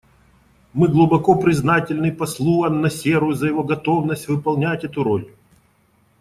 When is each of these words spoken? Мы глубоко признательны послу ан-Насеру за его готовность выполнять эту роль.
Мы 0.73 0.87
глубоко 0.87 1.35
признательны 1.35 2.11
послу 2.11 2.63
ан-Насеру 2.63 3.33
за 3.33 3.45
его 3.49 3.61
готовность 3.63 4.27
выполнять 4.29 4.83
эту 4.83 5.03
роль. 5.03 5.29